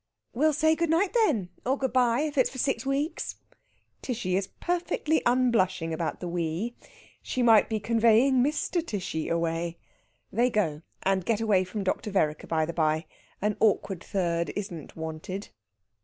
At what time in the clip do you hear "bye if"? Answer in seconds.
1.93-2.35